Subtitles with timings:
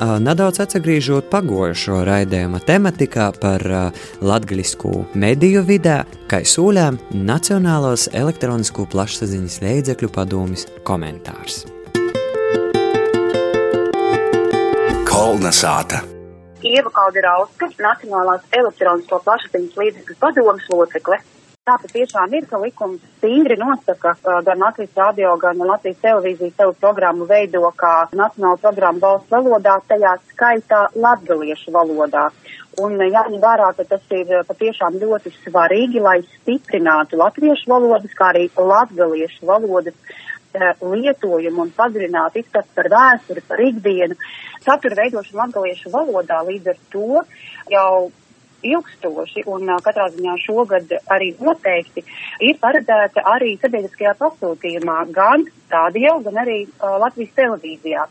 [0.00, 3.64] nedaudz atgriežot pagojušo raidījuma tematikā par
[4.24, 11.66] latgaļisku mediju vidē, kā sūlēm Nacionālos elektronisko plašsaziņas līdzekļu padomis komentārs.
[15.10, 16.00] Kolna sāta.
[16.64, 21.20] Ieva Kalderauska, Nacionālās elektronisko plašsaziņas līdzekļu padomas locekle.
[21.70, 26.72] Tā patiešām ir, ka likums stingri nosaka, ka gan Latvijas radio, gan Latvijas televīzija savu
[26.80, 32.24] programmu veido kā nacionālu programmu valsts valodā, tajā skaitā latgaliešu valodā.
[32.82, 38.48] Un jāņem vērā, ka tas ir patiešām ļoti svarīgi, lai stiprinātu latviešu valodas, kā arī
[38.56, 44.18] latgaliešu valodas eh, lietojumu un padziļinātu izpratni par vēsturi, par ikdienu.
[44.66, 47.22] Satura veidošana latgaliešu valodā līdz ar to
[47.76, 47.92] jau
[48.66, 52.04] ilgstoši un katrā ziņā šogad arī noteikti
[52.46, 58.06] ir paredzēta arī sabiedriskajā pasūtījumā gan radio, gan arī Latvijas televīzijā.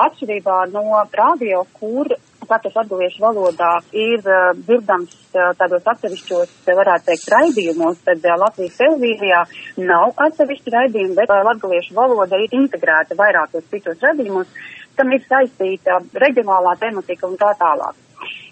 [0.00, 0.84] Atšķirībā no
[1.18, 2.12] radio, kur
[2.50, 8.78] katrs atgaliešu valodā ir uh, dzirdams uh, tādos atsevišķos, varētu teikt, raidījumos, tad uh, Latvijas
[8.80, 9.42] televīzijā
[9.90, 14.50] nav atsevišķi raidījumi, bet uh, latgaliešu valoda ir integrēta vairākos citos raidījumos,
[14.98, 17.98] tam ir saistīta reģionālā tematika un tā tālāk.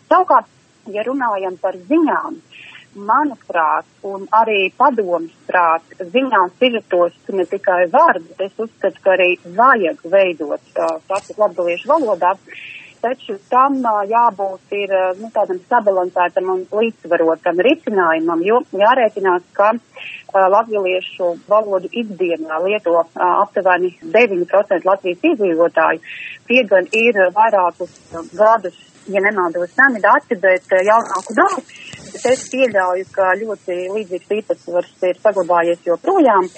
[0.09, 0.49] Savukārt
[0.95, 2.41] ja runājam par ziņām,
[2.99, 9.15] manuprāt, un arī padomus prāt, ziņās ir tos ne tikai var, bet es uzskatu, ka
[9.17, 12.35] arī vajag veidot tātad latgaliešu valodā,
[13.03, 13.79] taču tam
[14.11, 19.73] jābūt ir nu, tādam sabalansētam un līdzsvarotam risinājumam, jo jārēķinās, ka
[20.35, 26.03] latgaliešu valodu ikdienā lieto aptuveni 9% Latvijas iedzīvotāju,
[26.51, 27.95] tie gan ir vairākus
[28.35, 31.59] gadus ja nemaldos seni dati, bet eh, jaunāku nav.
[32.19, 36.49] Bet es pieļauju, ka ļoti līdzīgs īpatsvars ir saglabājies joprojām.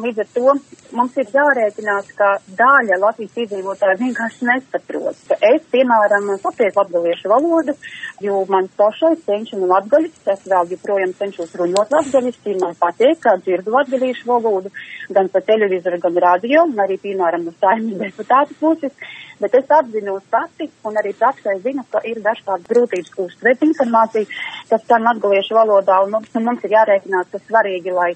[0.00, 0.54] Līdz ar to
[0.96, 5.20] mums ir jārēķinās, ka daļa Latvijas iedzīvotāji vienkārši nesaprot.
[5.50, 7.76] Es, piemēram, saprotu latgaliešu valodu,
[8.24, 13.36] jo man pašai cenšana latgaļas, es vēl joprojām cenšos runāt latgaļas, ir man patīk, kā
[13.44, 14.72] dzirdu latgaliešu valodu,
[15.12, 18.96] gan pa televizoru, gan radio, un arī, piemēram, no saimnes deputātu puses
[19.40, 24.28] bet es apzinos pati un arī praksē zinu, ka ir dažkārt grūtības uztvert informāciju,
[24.68, 28.10] kas skan latgaliešu valodā, un mums, un mums ir jārēķinās, ka svarīgi, lai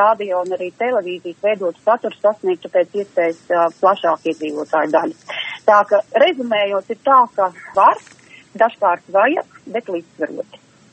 [0.00, 5.36] radio un arī televīzijas veidotu saturu sasniegtu pēc iespējas uh, plašāku iedzīvotāju daļu.
[5.68, 8.02] Tā ka rezumējot ir tā, ka var,
[8.58, 10.66] dažkārt vajag, bet līdzsvaroti.